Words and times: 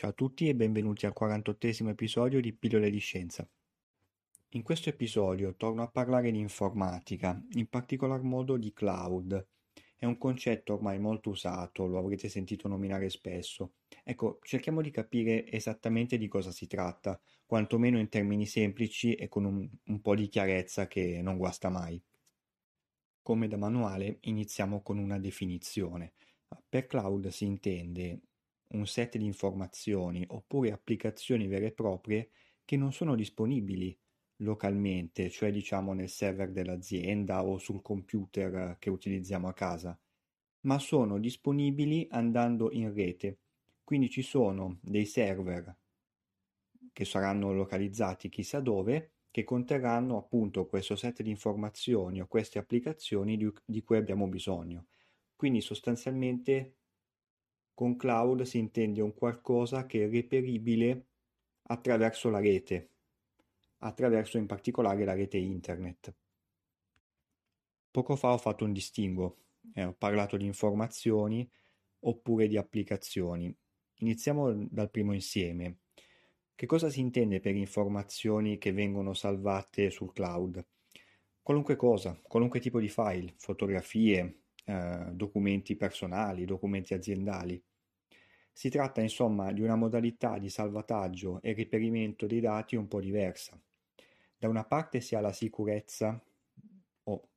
Ciao 0.00 0.08
a 0.08 0.14
tutti 0.14 0.48
e 0.48 0.54
benvenuti 0.54 1.04
al 1.04 1.12
48 1.12 1.66
episodio 1.90 2.40
di 2.40 2.54
Pillole 2.54 2.88
di 2.88 3.00
Scienza. 3.00 3.46
In 4.52 4.62
questo 4.62 4.88
episodio 4.88 5.54
torno 5.56 5.82
a 5.82 5.90
parlare 5.90 6.30
di 6.30 6.38
informatica, 6.38 7.38
in 7.56 7.66
particolar 7.66 8.22
modo 8.22 8.56
di 8.56 8.72
cloud. 8.72 9.46
È 9.98 10.06
un 10.06 10.16
concetto 10.16 10.72
ormai 10.72 10.98
molto 10.98 11.28
usato, 11.28 11.84
lo 11.84 11.98
avrete 11.98 12.30
sentito 12.30 12.66
nominare 12.66 13.10
spesso. 13.10 13.74
Ecco, 14.02 14.38
cerchiamo 14.40 14.80
di 14.80 14.90
capire 14.90 15.46
esattamente 15.50 16.16
di 16.16 16.28
cosa 16.28 16.50
si 16.50 16.66
tratta, 16.66 17.20
quantomeno 17.44 17.98
in 17.98 18.08
termini 18.08 18.46
semplici 18.46 19.12
e 19.12 19.28
con 19.28 19.44
un, 19.44 19.68
un 19.84 20.00
po' 20.00 20.14
di 20.14 20.28
chiarezza 20.28 20.86
che 20.86 21.20
non 21.20 21.36
guasta 21.36 21.68
mai. 21.68 22.02
Come 23.20 23.48
da 23.48 23.58
manuale 23.58 24.16
iniziamo 24.22 24.80
con 24.80 24.96
una 24.96 25.18
definizione. 25.18 26.14
Per 26.66 26.86
cloud 26.86 27.28
si 27.28 27.44
intende 27.44 28.20
un 28.70 28.86
set 28.86 29.16
di 29.16 29.24
informazioni 29.24 30.24
oppure 30.28 30.72
applicazioni 30.72 31.46
vere 31.46 31.66
e 31.66 31.72
proprie 31.72 32.30
che 32.64 32.76
non 32.76 32.92
sono 32.92 33.14
disponibili 33.14 33.96
localmente, 34.36 35.28
cioè 35.30 35.50
diciamo 35.52 35.92
nel 35.92 36.08
server 36.08 36.50
dell'azienda 36.50 37.44
o 37.44 37.58
sul 37.58 37.82
computer 37.82 38.76
che 38.78 38.90
utilizziamo 38.90 39.48
a 39.48 39.52
casa, 39.52 39.98
ma 40.62 40.78
sono 40.78 41.18
disponibili 41.18 42.06
andando 42.10 42.70
in 42.72 42.92
rete. 42.94 43.38
Quindi 43.84 44.08
ci 44.08 44.22
sono 44.22 44.78
dei 44.82 45.04
server 45.04 45.76
che 46.92 47.04
saranno 47.04 47.52
localizzati 47.52 48.28
chissà 48.28 48.60
dove, 48.60 49.12
che 49.30 49.44
conterranno 49.44 50.16
appunto 50.16 50.66
questo 50.66 50.96
set 50.96 51.22
di 51.22 51.30
informazioni 51.30 52.20
o 52.20 52.26
queste 52.26 52.58
applicazioni 52.58 53.36
di, 53.36 53.82
cui 53.82 53.96
abbiamo 53.96 54.26
bisogno. 54.26 54.86
Quindi 55.36 55.60
sostanzialmente 55.60 56.79
con 57.80 57.96
cloud 57.96 58.42
si 58.42 58.58
intende 58.58 59.00
un 59.00 59.14
qualcosa 59.14 59.86
che 59.86 60.04
è 60.04 60.10
reperibile 60.10 61.06
attraverso 61.62 62.28
la 62.28 62.38
rete, 62.38 62.90
attraverso 63.78 64.36
in 64.36 64.44
particolare 64.44 65.02
la 65.06 65.14
rete 65.14 65.38
internet. 65.38 66.14
Poco 67.90 68.16
fa 68.16 68.34
ho 68.34 68.36
fatto 68.36 68.66
un 68.66 68.74
distinguo, 68.74 69.38
eh, 69.72 69.84
ho 69.84 69.94
parlato 69.94 70.36
di 70.36 70.44
informazioni 70.44 71.50
oppure 72.00 72.48
di 72.48 72.58
applicazioni. 72.58 73.50
Iniziamo 74.00 74.52
dal 74.68 74.90
primo 74.90 75.14
insieme. 75.14 75.78
Che 76.54 76.66
cosa 76.66 76.90
si 76.90 77.00
intende 77.00 77.40
per 77.40 77.56
informazioni 77.56 78.58
che 78.58 78.74
vengono 78.74 79.14
salvate 79.14 79.88
sul 79.88 80.12
cloud? 80.12 80.62
Qualunque 81.40 81.76
cosa, 81.76 82.20
qualunque 82.20 82.60
tipo 82.60 82.78
di 82.78 82.90
file, 82.90 83.32
fotografie, 83.38 84.42
eh, 84.66 85.08
documenti 85.12 85.76
personali, 85.76 86.44
documenti 86.44 86.92
aziendali. 86.92 87.64
Si 88.52 88.68
tratta 88.68 89.00
insomma 89.00 89.52
di 89.52 89.60
una 89.62 89.76
modalità 89.76 90.38
di 90.38 90.50
salvataggio 90.50 91.40
e 91.42 91.54
reperimento 91.54 92.26
dei 92.26 92.40
dati 92.40 92.76
un 92.76 92.88
po' 92.88 93.00
diversa. 93.00 93.60
Da 94.36 94.48
una 94.48 94.64
parte 94.64 95.00
si 95.00 95.14
ha 95.14 95.20
la 95.20 95.32
sicurezza 95.32 96.20
o, 97.04 97.28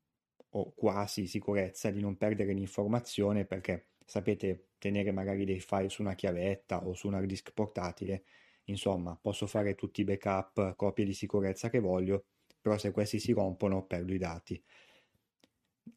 o 0.50 0.74
quasi 0.74 1.28
sicurezza 1.28 1.90
di 1.92 2.00
non 2.02 2.18
perdere 2.18 2.54
l'informazione 2.54 3.46
perché 3.46 3.92
sapete 4.06 4.70
tenere 4.78 5.12
magari 5.12 5.46
dei 5.46 5.60
file 5.60 5.90
su 5.90 6.02
una 6.02 6.16
chiavetta 6.16 6.86
o 6.86 6.94
su 6.94 7.08
un 7.08 7.16
hard 7.16 7.26
disk 7.26 7.54
portatile, 7.54 8.24
insomma 8.66 9.16
posso 9.16 9.48
fare 9.48 9.76
tutti 9.76 10.02
i 10.02 10.04
backup, 10.04 10.76
copie 10.76 11.06
di 11.06 11.14
sicurezza 11.14 11.70
che 11.70 11.80
voglio, 11.80 12.26
però 12.62 12.78
se 12.78 12.92
questi 12.92 13.20
si 13.20 13.32
rompono 13.32 13.86
perdo 13.86 14.14
i 14.14 14.18
dati. 14.18 14.62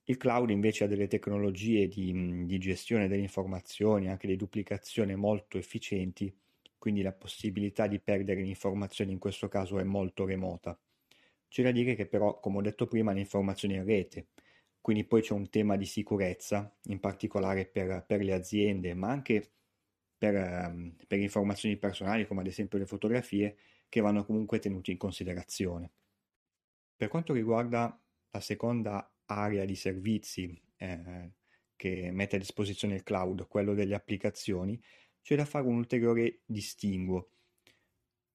Il 0.05 0.17
cloud 0.17 0.51
invece 0.51 0.85
ha 0.85 0.87
delle 0.87 1.07
tecnologie 1.09 1.89
di, 1.89 2.47
di 2.47 2.59
gestione 2.59 3.09
delle 3.09 3.23
informazioni, 3.23 4.09
anche 4.09 4.27
di 4.27 4.37
duplicazione 4.37 5.17
molto 5.17 5.59
efficienti, 5.59 6.33
quindi 6.79 7.03
la 7.03 7.13
possibilità 7.13 7.87
di 7.87 7.99
perdere 7.99 8.43
l'informazione 8.43 9.13
in 9.13 9.19
questo 9.19 9.49
caso 9.49 9.79
è 9.79 9.85
molto 9.85 10.25
remota. 10.25 10.79
C'è 11.49 11.63
da 11.63 11.71
dire 11.71 11.95
che 11.95 12.07
però, 12.07 12.39
come 12.41 12.59
ho 12.59 12.63
detto 12.63 12.87
prima, 12.87 13.13
l'informazione 13.13 13.75
è 13.75 13.79
in 13.79 13.85
rete, 13.85 14.29
quindi 14.81 15.05
poi 15.05 15.23
c'è 15.23 15.33
un 15.33 15.51
tema 15.51 15.77
di 15.77 15.87
sicurezza, 15.87 16.73
in 16.85 17.01
particolare 17.01 17.67
per, 17.67 18.05
per 18.07 18.23
le 18.23 18.33
aziende, 18.33 18.95
ma 18.95 19.09
anche 19.09 19.51
per, 20.17 20.95
per 21.07 21.19
informazioni 21.19 21.77
personali, 21.77 22.27
come 22.27 22.41
ad 22.41 22.47
esempio 22.47 22.79
le 22.79 22.87
fotografie, 22.87 23.57
che 23.89 24.01
vanno 24.01 24.25
comunque 24.25 24.59
tenuti 24.59 24.93
in 24.93 24.97
considerazione. 24.97 25.91
Per 26.97 27.09
quanto 27.09 27.33
riguarda 27.33 28.01
la 28.31 28.41
seconda 28.41 29.11
area 29.27 29.65
di 29.65 29.75
servizi 29.75 30.61
eh, 30.77 31.33
che 31.77 32.11
mette 32.11 32.37
a 32.37 32.39
disposizione 32.39 32.95
il 32.95 33.03
cloud, 33.03 33.47
quello 33.49 33.75
delle 33.75 33.95
applicazioni, 33.95 34.81
c'è 35.23 35.37
da 35.37 35.45
fare 35.45 35.67
un 35.67 35.77
ulteriore 35.77 36.41
distinguo. 36.45 37.31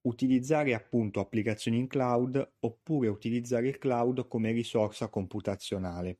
Utilizzare 0.02 0.74
appunto 0.74 1.20
applicazioni 1.20 1.78
in 1.78 1.86
cloud 1.86 2.54
oppure 2.60 3.08
utilizzare 3.08 3.68
il 3.68 3.78
cloud 3.78 4.26
come 4.28 4.52
risorsa 4.52 5.08
computazionale. 5.08 6.18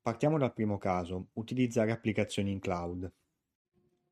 Partiamo 0.00 0.38
dal 0.38 0.52
primo 0.52 0.78
caso, 0.78 1.30
utilizzare 1.34 1.90
applicazioni 1.90 2.50
in 2.50 2.60
cloud. 2.60 3.12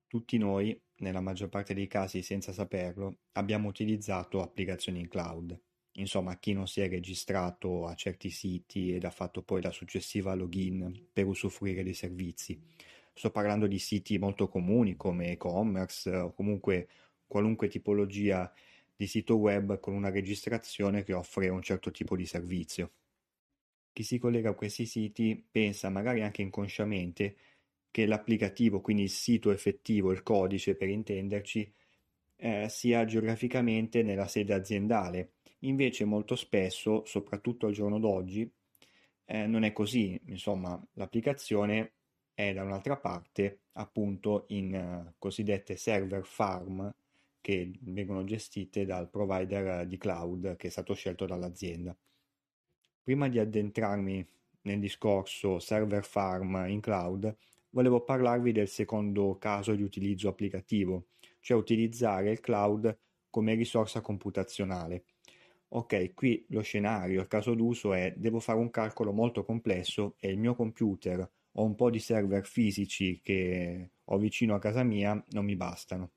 Tutti 0.06 0.38
noi, 0.38 0.78
nella 0.96 1.20
maggior 1.20 1.48
parte 1.48 1.74
dei 1.74 1.86
casi 1.86 2.22
senza 2.22 2.52
saperlo, 2.52 3.18
abbiamo 3.32 3.68
utilizzato 3.68 4.40
applicazioni 4.42 5.00
in 5.00 5.08
cloud. 5.08 5.58
Insomma, 5.98 6.38
chi 6.38 6.52
non 6.52 6.66
si 6.68 6.80
è 6.80 6.88
registrato 6.88 7.86
a 7.86 7.94
certi 7.94 8.30
siti 8.30 8.94
ed 8.94 9.04
ha 9.04 9.10
fatto 9.10 9.42
poi 9.42 9.62
la 9.62 9.70
successiva 9.70 10.34
login 10.34 11.08
per 11.12 11.26
usufruire 11.26 11.82
dei 11.82 11.94
servizi. 11.94 12.60
Sto 13.14 13.30
parlando 13.30 13.66
di 13.66 13.78
siti 13.78 14.18
molto 14.18 14.48
comuni 14.48 14.96
come 14.96 15.30
e-commerce 15.32 16.14
o 16.14 16.32
comunque 16.34 16.88
qualunque 17.26 17.68
tipologia 17.68 18.52
di 18.94 19.06
sito 19.06 19.36
web 19.36 19.80
con 19.80 19.94
una 19.94 20.10
registrazione 20.10 21.02
che 21.02 21.14
offre 21.14 21.48
un 21.48 21.62
certo 21.62 21.90
tipo 21.90 22.14
di 22.14 22.26
servizio. 22.26 22.92
Chi 23.92 24.02
si 24.02 24.18
collega 24.18 24.50
a 24.50 24.54
questi 24.54 24.86
siti 24.86 25.42
pensa 25.50 25.88
magari 25.88 26.22
anche 26.22 26.42
inconsciamente 26.42 27.36
che 27.90 28.04
l'applicativo, 28.06 28.80
quindi 28.82 29.04
il 29.04 29.10
sito 29.10 29.50
effettivo, 29.50 30.12
il 30.12 30.22
codice 30.22 30.76
per 30.76 30.88
intenderci, 30.88 31.72
sia 32.68 33.04
geograficamente 33.04 34.02
nella 34.02 34.26
sede 34.26 34.52
aziendale 34.54 35.32
Invece 35.60 36.04
molto 36.04 36.36
spesso, 36.36 37.04
soprattutto 37.06 37.66
al 37.66 37.72
giorno 37.72 37.98
d'oggi, 37.98 38.50
eh, 39.24 39.46
non 39.46 39.64
è 39.64 39.72
così, 39.72 40.20
insomma 40.26 40.80
l'applicazione 40.94 41.94
è 42.34 42.52
da 42.52 42.62
un'altra 42.62 42.96
parte 42.98 43.62
appunto 43.72 44.44
in 44.48 44.74
uh, 44.74 45.14
cosiddette 45.18 45.76
server 45.76 46.24
farm 46.24 46.94
che 47.40 47.72
vengono 47.80 48.24
gestite 48.24 48.84
dal 48.84 49.08
provider 49.08 49.86
di 49.86 49.96
cloud 49.96 50.56
che 50.56 50.68
è 50.68 50.70
stato 50.70 50.94
scelto 50.94 51.26
dall'azienda. 51.26 51.96
Prima 53.02 53.28
di 53.28 53.38
addentrarmi 53.38 54.26
nel 54.62 54.80
discorso 54.80 55.58
server 55.58 56.04
farm 56.04 56.66
in 56.68 56.80
cloud, 56.80 57.34
volevo 57.70 58.02
parlarvi 58.02 58.52
del 58.52 58.68
secondo 58.68 59.38
caso 59.38 59.74
di 59.74 59.82
utilizzo 59.82 60.28
applicativo, 60.28 61.06
cioè 61.46 61.56
utilizzare 61.56 62.32
il 62.32 62.40
cloud 62.40 62.98
come 63.30 63.54
risorsa 63.54 64.00
computazionale. 64.00 65.04
Ok, 65.68 66.12
qui 66.12 66.44
lo 66.48 66.60
scenario, 66.60 67.20
il 67.20 67.28
caso 67.28 67.54
d'uso 67.54 67.92
è 67.92 68.12
devo 68.16 68.40
fare 68.40 68.58
un 68.58 68.68
calcolo 68.68 69.12
molto 69.12 69.44
complesso 69.44 70.16
e 70.18 70.28
il 70.28 70.38
mio 70.38 70.56
computer 70.56 71.20
o 71.52 71.62
un 71.62 71.76
po' 71.76 71.88
di 71.88 72.00
server 72.00 72.44
fisici 72.44 73.20
che 73.22 73.90
ho 74.02 74.18
vicino 74.18 74.56
a 74.56 74.58
casa 74.58 74.82
mia 74.82 75.22
non 75.30 75.44
mi 75.44 75.54
bastano. 75.54 76.10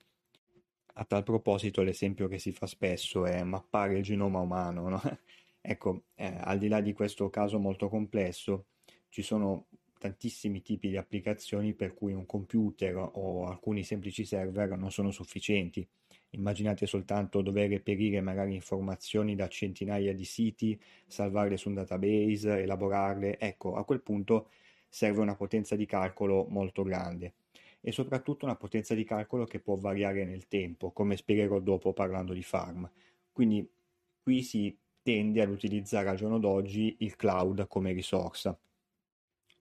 A 0.94 1.06
tal 1.06 1.22
proposito 1.22 1.84
l'esempio 1.84 2.28
che 2.28 2.40
si 2.40 2.52
fa 2.52 2.66
spesso 2.66 3.28
è 3.28 3.44
mappare 3.44 3.98
il 4.00 4.04
genoma 4.04 4.40
umano, 4.40 4.90
no? 4.90 5.02
ecco, 5.62 6.06
eh, 6.16 6.38
al 6.40 6.58
di 6.58 6.68
là 6.68 6.81
di 6.81 6.94
questo 6.94 7.30
caso 7.30 7.60
molto 7.60 7.88
complesso, 7.88 8.66
ci 9.10 9.22
sono 9.22 9.68
tantissimi 10.00 10.63
tipi 10.63 10.90
di 10.90 10.98
applicazioni 10.98 11.75
per 11.75 11.94
cui 11.94 12.13
un 12.13 12.25
computer 12.25 12.96
o 12.98 13.46
alcuni 13.46 13.84
semplici 13.84 14.25
server 14.25 14.75
non 14.78 14.92
sono 14.92 15.12
sufficienti 15.12 15.88
Immaginate 16.31 16.86
soltanto 16.86 17.42
dover 17.42 17.69
reperire 17.69 18.22
magari 18.22 18.54
informazioni 18.54 19.36
da 19.36 19.48
centinaia 19.48 20.13
di 20.13 20.25
siti, 20.25 20.80
salvarle 21.07 21.57
su 21.57 21.69
un 21.69 21.75
database, 21.75 22.62
elaborarle. 22.62 23.40
Ecco, 23.40 23.75
a 23.75 23.84
quel 23.84 24.01
punto 24.01 24.50
serve 24.88 25.22
una 25.22 25.36
potenza 25.36 25.75
di 25.75 25.86
calcolo 25.86 26.45
molto 26.50 26.84
grande 26.84 27.34
e 27.81 27.92
soprattutto 27.92 28.45
una 28.45 28.56
potenza 28.57 28.94
di 28.94 29.04
calcolo 29.06 29.45
che 29.45 29.60
può 29.60 29.75
variare 29.75 30.24
nel 30.25 30.48
tempo, 30.48 30.92
come 30.92 31.18
spiegherò 31.18 31.60
dopo 31.60 31.94
parlando 31.94 32.34
di 32.34 32.44
farm. 32.44 32.90
Quindi 33.31 33.68
qui 34.22 34.44
si 34.44 34.78
tende 35.02 35.42
ad 35.42 35.50
utilizzare 35.50 36.10
al 36.10 36.18
giorno 36.18 36.38
d'oggi 36.38 36.98
il 37.00 37.16
cloud 37.16 37.68
come 37.68 37.92
risorsa. 37.92 38.60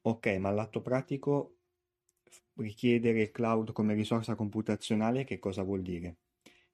Ok, 0.09 0.27
ma 0.39 0.49
all'atto 0.49 0.81
pratico 0.81 1.59
richiedere 2.55 3.21
il 3.21 3.31
cloud 3.31 3.73
come 3.73 3.93
risorsa 3.93 4.35
computazionale 4.35 5.25
che 5.25 5.39
cosa 5.39 5.63
vuol 5.63 5.83
dire? 5.83 6.21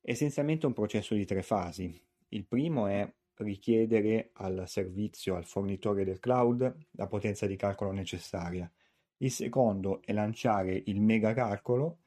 Essenzialmente 0.00 0.66
un 0.66 0.72
processo 0.72 1.16
di 1.16 1.24
tre 1.24 1.42
fasi. 1.42 2.00
Il 2.28 2.46
primo 2.46 2.86
è 2.86 3.12
richiedere 3.38 4.30
al 4.34 4.68
servizio, 4.68 5.34
al 5.34 5.46
fornitore 5.46 6.04
del 6.04 6.20
cloud, 6.20 6.76
la 6.92 7.08
potenza 7.08 7.48
di 7.48 7.56
calcolo 7.56 7.90
necessaria. 7.90 8.70
Il 9.16 9.32
secondo 9.32 10.00
è 10.02 10.12
lanciare 10.12 10.80
il 10.86 11.00
mega 11.00 11.34
calcolo 11.34 12.02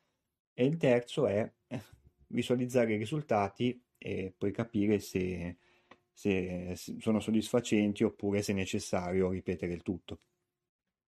e 0.54 0.64
il 0.64 0.78
terzo 0.78 1.28
è 1.28 1.54
eh, 1.68 1.82
visualizzare 2.28 2.94
i 2.94 2.98
risultati 2.98 3.84
e 3.98 4.34
poi 4.38 4.54
capire 4.54 5.00
se, 5.00 5.58
se 6.10 6.74
sono 7.00 7.20
soddisfacenti 7.20 8.06
oppure 8.06 8.42
se 8.42 8.54
è 8.54 8.56
necessario 8.56 9.30
ripetere 9.30 9.74
il 9.74 9.84
tutto. 9.84 10.22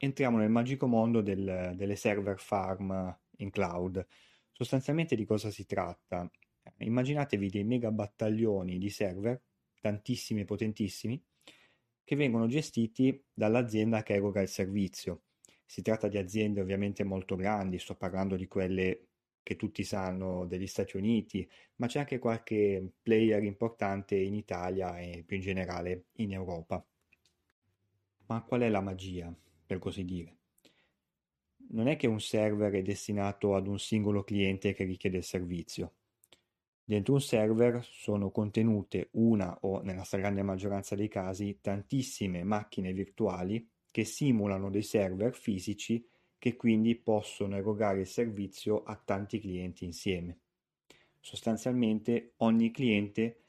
Entriamo 0.01 0.37
nel 0.37 0.49
magico 0.49 0.87
mondo 0.87 1.19
del, 1.19 1.73
delle 1.75 1.97
server 1.97 2.39
farm 2.39 3.19
in 3.39 3.49
cloud. 3.49 4.07
Sostanzialmente 4.49 5.13
di 5.17 5.25
cosa 5.25 5.51
si 5.51 5.65
tratta? 5.65 6.31
Immaginatevi 6.77 7.49
dei 7.49 7.65
mega 7.65 7.91
battaglioni 7.91 8.77
di 8.77 8.89
server, 8.89 9.41
tantissimi 9.81 10.41
e 10.41 10.45
potentissimi, 10.45 11.21
che 12.05 12.15
vengono 12.15 12.47
gestiti 12.47 13.21
dall'azienda 13.33 14.01
che 14.01 14.13
eroga 14.13 14.39
il 14.39 14.47
servizio. 14.47 15.23
Si 15.65 15.81
tratta 15.81 16.07
di 16.07 16.17
aziende 16.17 16.61
ovviamente 16.61 17.03
molto 17.03 17.35
grandi, 17.35 17.77
sto 17.77 17.95
parlando 17.95 18.37
di 18.37 18.47
quelle 18.47 19.07
che 19.43 19.57
tutti 19.57 19.83
sanno 19.83 20.45
degli 20.45 20.67
Stati 20.67 20.95
Uniti, 20.95 21.45
ma 21.75 21.87
c'è 21.87 21.99
anche 21.99 22.19
qualche 22.19 22.93
player 23.01 23.43
importante 23.43 24.15
in 24.15 24.33
Italia 24.33 24.97
e 24.97 25.23
più 25.27 25.35
in 25.35 25.41
generale 25.41 26.05
in 26.13 26.31
Europa. 26.31 26.81
Ma 28.27 28.41
qual 28.43 28.61
è 28.61 28.69
la 28.69 28.81
magia, 28.81 29.35
per 29.69 29.77
così 29.77 30.03
dire? 30.03 30.37
Non 31.67 31.87
è 31.87 31.95
che 31.95 32.07
un 32.07 32.19
server 32.19 32.73
è 32.73 32.81
destinato 32.81 33.53
ad 33.53 33.67
un 33.67 33.77
singolo 33.77 34.23
cliente 34.23 34.73
che 34.73 34.83
richiede 34.83 35.17
il 35.17 35.23
servizio. 35.23 35.93
Dentro 36.83 37.13
un 37.13 37.21
server 37.21 37.85
sono 37.85 38.31
contenute 38.31 39.09
una 39.11 39.55
o, 39.61 39.83
nella 39.83 40.01
stragrande 40.01 40.41
maggioranza 40.41 40.95
dei 40.95 41.07
casi, 41.07 41.59
tantissime 41.61 42.43
macchine 42.43 42.91
virtuali 42.93 43.69
che 43.91 44.05
simulano 44.05 44.71
dei 44.71 44.81
server 44.81 45.35
fisici 45.35 46.03
che 46.39 46.55
quindi 46.55 46.95
possono 46.95 47.55
erogare 47.55 47.99
il 47.99 48.07
servizio 48.07 48.81
a 48.81 48.95
tanti 48.95 49.39
clienti 49.39 49.85
insieme. 49.85 50.39
Sostanzialmente 51.19 52.33
ogni 52.37 52.71
cliente 52.71 53.43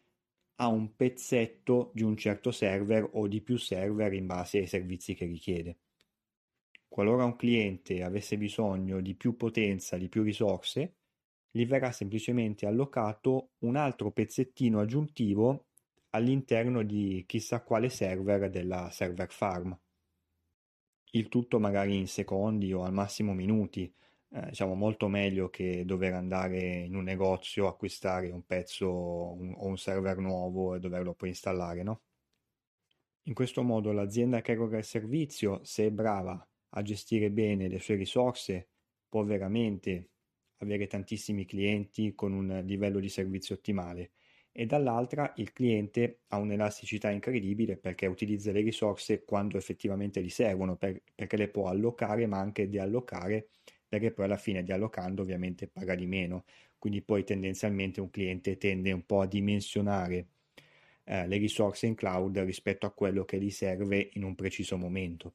ha 0.56 0.67
un 0.67 0.94
pezzetto 0.94 1.93
di 1.94 2.02
un 2.02 2.14
certo 2.19 2.50
server 2.50 3.08
o 3.11 3.26
di 3.26 3.40
più 3.40 3.56
server 3.56 4.12
in 4.12 4.26
base 4.26 4.58
ai 4.58 4.67
servizi 4.67 5.14
che 5.14 5.25
richiede. 5.25 5.78
Qualora 6.91 7.25
un 7.25 7.37
cliente 7.37 8.03
avesse 8.03 8.37
bisogno 8.37 9.01
di 9.01 9.15
più 9.15 9.37
potenza, 9.37 9.97
di 9.97 10.09
più 10.09 10.25
risorse, 10.25 10.97
gli 11.49 11.65
verrà 11.65 11.93
semplicemente 11.93 12.67
allocato 12.67 13.51
un 13.59 13.77
altro 13.77 14.11
pezzettino 14.11 14.81
aggiuntivo 14.81 15.67
all'interno 16.11 16.83
di 16.83 17.23
chissà 17.29 17.63
quale 17.63 17.91
server 17.91 18.51
della 18.51 18.91
server 18.91 19.31
farm. 19.31 19.79
Il 21.13 21.29
tutto 21.29 21.61
magari 21.61 21.97
in 21.97 22.09
secondi 22.09 22.73
o 22.73 22.83
al 22.83 22.93
massimo 22.93 23.35
minuti, 23.35 23.95
eh, 24.31 24.47
diciamo 24.49 24.75
molto 24.75 25.07
meglio 25.07 25.49
che 25.49 25.85
dover 25.85 26.15
andare 26.15 26.81
in 26.87 26.97
un 26.97 27.05
negozio, 27.05 27.69
acquistare 27.69 28.31
un 28.33 28.45
pezzo 28.45 29.33
un, 29.33 29.55
o 29.57 29.67
un 29.67 29.79
server 29.79 30.19
nuovo 30.19 30.75
e 30.75 30.81
doverlo 30.81 31.15
poi 31.15 31.29
installare, 31.29 31.85
no? 31.85 32.01
In 33.29 33.35
questo 33.35 33.63
modo 33.63 33.93
l'azienda 33.93 34.41
che 34.41 34.51
eroga 34.51 34.77
il 34.77 34.85
servizio, 34.85 35.61
se 35.63 35.87
è 35.87 35.91
brava 35.93 36.45
a 36.70 36.82
gestire 36.82 37.31
bene 37.31 37.69
le 37.69 37.78
sue 37.78 37.96
risorse, 37.96 38.69
può 39.08 39.25
veramente 39.25 40.11
avere 40.58 40.87
tantissimi 40.87 41.44
clienti 41.44 42.14
con 42.14 42.32
un 42.32 42.62
livello 42.64 43.00
di 43.00 43.08
servizio 43.08 43.55
ottimale 43.55 44.12
e 44.52 44.67
dall'altra 44.67 45.32
il 45.37 45.52
cliente 45.52 46.20
ha 46.28 46.38
un'elasticità 46.38 47.11
incredibile 47.11 47.76
perché 47.76 48.06
utilizza 48.06 48.50
le 48.52 48.62
risorse 48.62 49.25
quando 49.25 49.56
effettivamente 49.56 50.22
gli 50.22 50.28
servono, 50.28 50.76
per, 50.76 51.02
perché 51.14 51.37
le 51.37 51.49
può 51.49 51.69
allocare 51.69 52.26
ma 52.26 52.38
anche 52.38 52.69
deallocare, 52.69 53.49
perché 53.88 54.12
poi 54.12 54.25
alla 54.25 54.37
fine 54.37 54.64
deallocando 54.64 55.22
ovviamente 55.22 55.69
paga 55.69 55.94
di 55.94 56.06
meno, 56.06 56.44
quindi 56.78 57.02
poi 57.02 57.25
tendenzialmente 57.25 58.00
un 58.00 58.11
cliente 58.11 58.56
tende 58.56 58.93
un 58.93 59.05
po' 59.06 59.20
a 59.20 59.26
dimensionare 59.26 60.26
eh, 61.05 61.26
le 61.26 61.37
risorse 61.37 61.87
in 61.87 61.94
cloud 61.94 62.38
rispetto 62.40 62.87
a 62.87 62.93
quello 62.93 63.25
che 63.25 63.38
gli 63.40 63.50
serve 63.50 64.11
in 64.14 64.25
un 64.25 64.34
preciso 64.34 64.76
momento. 64.76 65.34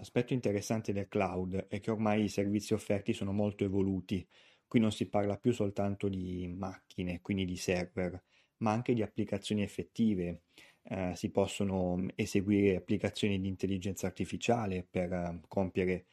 L'aspetto 0.00 0.32
interessante 0.32 0.92
del 0.92 1.08
cloud 1.08 1.66
è 1.68 1.78
che 1.78 1.90
ormai 1.90 2.24
i 2.24 2.28
servizi 2.28 2.74
offerti 2.74 3.12
sono 3.12 3.32
molto 3.32 3.64
evoluti, 3.64 4.26
Qui 4.70 4.78
non 4.78 4.92
si 4.92 5.08
parla 5.08 5.36
più 5.36 5.52
soltanto 5.52 6.08
di 6.08 6.46
macchine, 6.46 7.20
quindi 7.22 7.44
di 7.44 7.56
server, 7.56 8.22
ma 8.58 8.70
anche 8.70 8.94
di 8.94 9.02
applicazioni 9.02 9.62
effettive. 9.62 10.42
Eh, 10.84 11.12
si 11.16 11.30
possono 11.30 12.06
eseguire 12.14 12.76
applicazioni 12.76 13.40
di 13.40 13.48
intelligenza 13.48 14.06
artificiale 14.06 14.86
per 14.88 15.10
uh, 15.10 15.40
compiere 15.48 16.06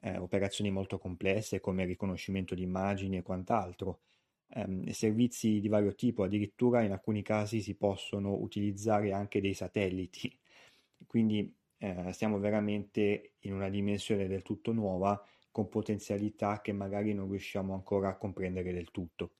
eh, 0.00 0.16
operazioni 0.18 0.72
molto 0.72 0.98
complesse 0.98 1.60
come 1.60 1.84
riconoscimento 1.84 2.56
di 2.56 2.62
immagini 2.62 3.18
e 3.18 3.22
quant'altro. 3.22 4.00
Eh, 4.48 4.92
servizi 4.92 5.60
di 5.60 5.68
vario 5.68 5.94
tipo, 5.94 6.24
addirittura 6.24 6.82
in 6.82 6.90
alcuni 6.90 7.22
casi 7.22 7.60
si 7.60 7.76
possono 7.76 8.34
utilizzare 8.34 9.12
anche 9.12 9.40
dei 9.40 9.54
satelliti. 9.54 10.36
Quindi 11.06 11.54
eh, 11.82 12.12
stiamo 12.12 12.38
veramente 12.38 13.36
in 13.40 13.54
una 13.54 13.70
dimensione 13.70 14.28
del 14.28 14.42
tutto 14.42 14.72
nuova 14.72 15.20
con 15.50 15.68
potenzialità 15.68 16.60
che 16.60 16.72
magari 16.72 17.14
non 17.14 17.28
riusciamo 17.28 17.72
ancora 17.72 18.10
a 18.10 18.16
comprendere 18.16 18.72
del 18.72 18.90
tutto. 18.90 19.32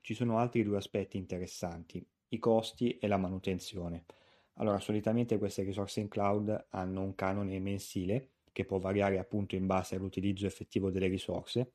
Ci 0.00 0.14
sono 0.14 0.38
altri 0.38 0.62
due 0.62 0.76
aspetti 0.76 1.16
interessanti, 1.16 2.06
i 2.28 2.38
costi 2.38 2.98
e 2.98 3.08
la 3.08 3.16
manutenzione. 3.16 4.04
Allora, 4.58 4.78
solitamente 4.80 5.38
queste 5.38 5.62
risorse 5.62 6.00
in 6.00 6.08
cloud 6.08 6.66
hanno 6.70 7.02
un 7.02 7.14
canone 7.14 7.58
mensile 7.58 8.32
che 8.52 8.64
può 8.64 8.78
variare 8.78 9.18
appunto 9.18 9.54
in 9.54 9.66
base 9.66 9.96
all'utilizzo 9.96 10.46
effettivo 10.46 10.90
delle 10.90 11.08
risorse. 11.08 11.72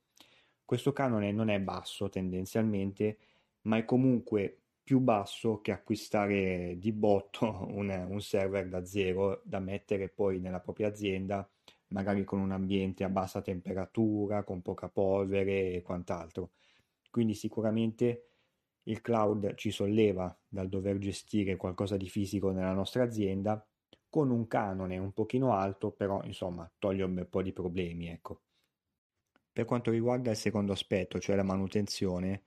Questo 0.63 0.94
canone 0.94 1.32
non 1.32 1.50
è 1.50 1.60
basso 1.60 2.08
tendenzialmente, 2.08 3.17
ma 3.63 3.77
è 3.77 3.86
comunque 3.86 4.62
più 4.91 5.00
basso 5.00 5.62
che 5.62 5.71
acquistare 5.71 6.75
di 6.77 6.91
botto 6.91 7.45
un, 7.71 8.07
un 8.10 8.19
server 8.19 8.67
da 8.67 8.83
zero 8.83 9.39
da 9.45 9.60
mettere 9.60 10.10
poi 10.10 10.41
nella 10.41 10.60
propria 10.60 10.89
azienda 10.89 11.50
magari 11.91 12.25
con 12.25 12.41
un 12.41 12.51
ambiente 12.51 13.05
a 13.05 13.10
bassa 13.10 13.41
temperatura, 13.41 14.43
con 14.43 14.62
poca 14.62 14.89
polvere 14.89 15.71
e 15.71 15.81
quant'altro. 15.81 16.51
Quindi 17.10 17.36
sicuramente 17.36 18.31
il 18.83 19.00
cloud 19.00 19.55
ci 19.55 19.71
solleva 19.71 20.38
dal 20.45 20.67
dover 20.67 20.98
gestire 20.98 21.55
qualcosa 21.55 21.95
di 21.95 22.10
fisico 22.10 22.51
nella 22.51 22.74
nostra 22.74 23.03
azienda 23.03 23.65
con 24.10 24.29
un 24.29 24.45
canone 24.45 24.98
un 24.98 25.13
pochino 25.13 25.53
alto, 25.53 25.91
però 25.91 26.21
insomma 26.24 26.69
toglie 26.77 27.03
un 27.03 27.13
bel 27.13 27.27
po' 27.27 27.41
di 27.41 27.53
problemi, 27.53 28.10
ecco. 28.10 28.41
Per 29.53 29.63
quanto 29.63 29.89
riguarda 29.89 30.31
il 30.31 30.38
secondo 30.38 30.74
aspetto, 30.74 31.17
cioè 31.17 31.38
la 31.38 31.43
manutenzione, 31.43 32.43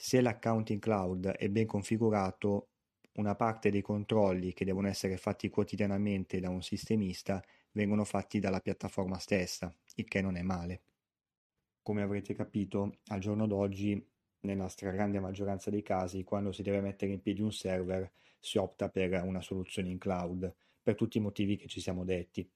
se 0.00 0.20
l'accounting 0.20 0.80
cloud 0.80 1.26
è 1.26 1.48
ben 1.48 1.66
configurato, 1.66 2.68
una 3.14 3.34
parte 3.34 3.68
dei 3.68 3.82
controlli 3.82 4.52
che 4.52 4.64
devono 4.64 4.86
essere 4.86 5.16
fatti 5.16 5.50
quotidianamente 5.50 6.38
da 6.38 6.50
un 6.50 6.62
sistemista 6.62 7.42
vengono 7.72 8.04
fatti 8.04 8.38
dalla 8.38 8.60
piattaforma 8.60 9.18
stessa, 9.18 9.74
il 9.96 10.06
che 10.06 10.20
non 10.20 10.36
è 10.36 10.42
male. 10.42 10.82
Come 11.82 12.02
avrete 12.02 12.32
capito, 12.32 12.98
al 13.08 13.18
giorno 13.18 13.48
d'oggi, 13.48 14.00
nella 14.42 14.68
stragrande 14.68 15.18
maggioranza 15.18 15.68
dei 15.68 15.82
casi, 15.82 16.22
quando 16.22 16.52
si 16.52 16.62
deve 16.62 16.80
mettere 16.80 17.10
in 17.10 17.20
piedi 17.20 17.42
un 17.42 17.52
server, 17.52 18.08
si 18.38 18.56
opta 18.58 18.88
per 18.88 19.20
una 19.24 19.40
soluzione 19.40 19.88
in 19.88 19.98
cloud, 19.98 20.54
per 20.80 20.94
tutti 20.94 21.18
i 21.18 21.20
motivi 21.20 21.56
che 21.56 21.66
ci 21.66 21.80
siamo 21.80 22.04
detti. 22.04 22.48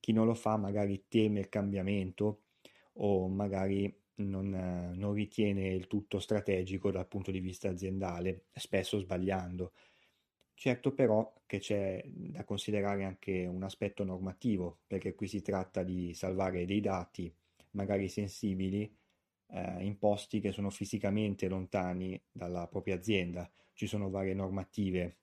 Chi 0.00 0.12
non 0.12 0.26
lo 0.26 0.34
fa 0.34 0.56
magari 0.56 1.04
teme 1.06 1.38
il 1.38 1.48
cambiamento 1.48 2.40
o 2.94 3.28
magari 3.28 4.01
non, 4.16 4.92
non 4.94 5.12
ritiene 5.12 5.68
il 5.68 5.86
tutto 5.86 6.18
strategico 6.20 6.90
dal 6.90 7.08
punto 7.08 7.30
di 7.30 7.40
vista 7.40 7.68
aziendale, 7.68 8.46
spesso 8.52 8.98
sbagliando, 8.98 9.72
Certo 10.54 10.94
però 10.94 11.32
che 11.46 11.58
c'è 11.58 12.02
da 12.06 12.44
considerare 12.44 13.04
anche 13.04 13.46
un 13.46 13.62
aspetto 13.64 14.04
normativo, 14.04 14.80
perché 14.86 15.14
qui 15.14 15.26
si 15.26 15.42
tratta 15.42 15.82
di 15.82 16.14
salvare 16.14 16.64
dei 16.66 16.80
dati 16.80 17.34
magari 17.72 18.08
sensibili 18.08 18.94
eh, 19.48 19.84
in 19.84 19.98
posti 19.98 20.40
che 20.40 20.52
sono 20.52 20.70
fisicamente 20.70 21.48
lontani 21.48 22.22
dalla 22.30 22.68
propria 22.68 22.94
azienda. 22.96 23.50
Ci 23.72 23.86
sono 23.86 24.10
varie 24.10 24.34
normative 24.34 25.18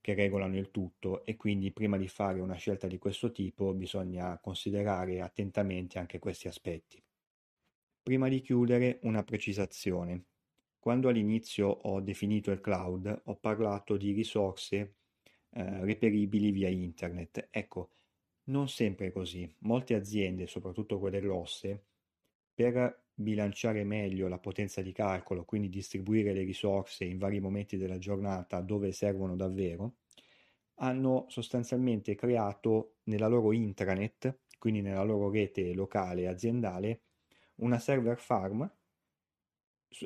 che 0.00 0.14
regolano 0.14 0.56
il 0.56 0.70
tutto 0.70 1.24
e 1.24 1.36
quindi 1.36 1.72
prima 1.72 1.96
di 1.96 2.06
fare 2.08 2.40
una 2.40 2.54
scelta 2.54 2.86
di 2.86 2.98
questo 2.98 3.32
tipo 3.32 3.74
bisogna 3.74 4.38
considerare 4.38 5.20
attentamente 5.20 5.98
anche 5.98 6.18
questi 6.20 6.48
aspetti. 6.48 7.02
Prima 8.06 8.28
di 8.28 8.40
chiudere 8.40 9.00
una 9.02 9.24
precisazione. 9.24 10.26
Quando 10.78 11.08
all'inizio 11.08 11.66
ho 11.66 12.00
definito 12.00 12.52
il 12.52 12.60
cloud 12.60 13.22
ho 13.24 13.34
parlato 13.34 13.96
di 13.96 14.12
risorse 14.12 14.94
eh, 15.50 15.84
reperibili 15.84 16.52
via 16.52 16.68
internet. 16.68 17.48
Ecco, 17.50 17.90
non 18.44 18.68
sempre 18.68 19.10
così. 19.10 19.52
Molte 19.62 19.94
aziende, 19.96 20.46
soprattutto 20.46 21.00
quelle 21.00 21.20
grosse, 21.20 21.86
per 22.54 23.06
bilanciare 23.12 23.82
meglio 23.82 24.28
la 24.28 24.38
potenza 24.38 24.82
di 24.82 24.92
calcolo, 24.92 25.44
quindi 25.44 25.68
distribuire 25.68 26.32
le 26.32 26.44
risorse 26.44 27.04
in 27.04 27.18
vari 27.18 27.40
momenti 27.40 27.76
della 27.76 27.98
giornata 27.98 28.60
dove 28.60 28.92
servono 28.92 29.34
davvero, 29.34 29.96
hanno 30.74 31.24
sostanzialmente 31.26 32.14
creato 32.14 32.98
nella 33.06 33.26
loro 33.26 33.50
intranet, 33.50 34.42
quindi 34.60 34.80
nella 34.80 35.02
loro 35.02 35.28
rete 35.28 35.74
locale 35.74 36.28
aziendale, 36.28 37.00
una 37.56 37.78
server 37.78 38.18
farm 38.18 38.70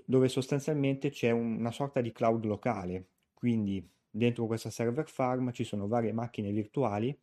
dove 0.04 0.28
sostanzialmente 0.28 1.11
c'è 1.11 1.30
una 1.30 1.71
sorta 1.71 2.00
di 2.00 2.12
cloud 2.12 2.45
locale, 2.45 3.09
quindi 3.35 3.87
dentro 4.09 4.47
questa 4.47 4.71
server 4.71 5.09
farm 5.09 5.52
ci 5.52 5.64
sono 5.64 5.88
varie 5.88 6.12
macchine 6.12 6.50
virtuali 6.52 7.16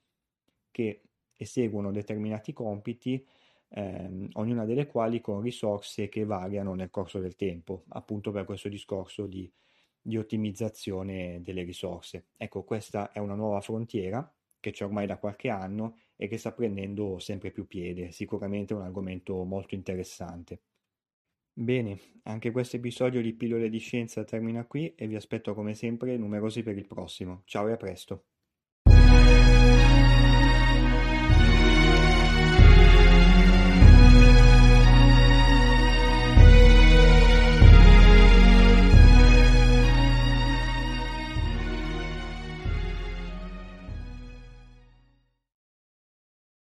che 0.72 1.02
eseguono 1.36 1.92
determinati 1.92 2.54
compiti, 2.54 3.26
ehm, 3.70 4.30
ognuna 4.34 4.66
delle 4.66 4.88
quali 4.88 5.22
con 5.22 5.42
risorse 5.42 6.10
che 6.10 6.26
variano 6.26 6.74
nel 6.74 6.90
corso 6.90 7.20
del 7.20 7.36
tempo, 7.36 7.84
appunto 7.90 8.32
per 8.32 8.46
questo 8.46 8.70
discorso 8.70 9.28
di, 9.28 9.50
di 10.02 10.18
ottimizzazione 10.18 11.42
delle 11.42 11.64
risorse. 11.64 12.28
Ecco, 12.38 12.64
questa 12.64 13.12
è 13.12 13.20
una 13.20 13.36
nuova 13.36 13.62
frontiera 13.62 14.30
che 14.60 14.72
c'è 14.72 14.84
ormai 14.84 15.06
da 15.06 15.18
qualche 15.18 15.50
anno 15.50 15.98
e 16.18 16.28
che 16.28 16.38
sta 16.38 16.52
prendendo 16.52 17.20
sempre 17.20 17.52
più 17.52 17.68
piede, 17.68 18.12
sicuramente 18.12 18.74
un 18.74 18.82
argomento 18.82 19.42
molto 19.46 19.76
interessante. 19.76 20.60
Bene, 21.54 22.00
anche 22.24 22.52
questo 22.52 22.78
episodio 22.78 23.22
di 23.22 23.34
Pillole 23.34 23.70
di 23.70 23.80
Scienza 23.80 24.24
termina 24.24 24.66
qui 24.66 24.96
e 24.96 25.08
vi 25.08 25.16
aspetto 25.16 25.54
come 25.54 25.74
sempre 25.74 26.18
numerosi 26.18 26.64
per 26.64 26.78
il 26.78 26.88
prossimo. 26.88 27.44
Ciao 27.46 27.68
e 27.68 27.74
a 27.74 27.78
presto! 27.78 28.26